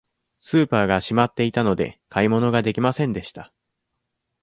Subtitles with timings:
[0.39, 3.53] スーパーが閉まっていたので、買い物ができませんでした。